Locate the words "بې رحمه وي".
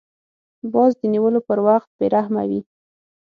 1.97-2.61